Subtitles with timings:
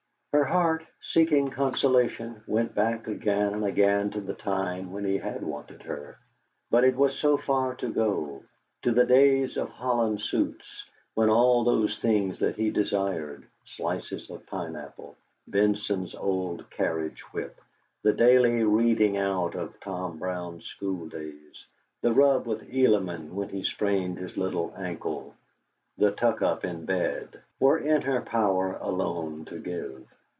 [0.33, 5.43] Her heart, seeking consolation, went back again and again to the time when he had
[5.43, 6.17] wanted her;
[6.69, 8.41] but it was far to go,
[8.83, 10.85] to the days of holland suits,
[11.15, 15.17] when all those things that he desired slices of pineapple,
[15.49, 17.59] Benson's old carriage whip,
[18.01, 21.65] the daily reading out of "Tom Brown's School days,"
[22.01, 25.35] the rub with Elliman when he sprained his little ankle,
[25.97, 30.07] the tuck up in bed were in her power alone to give.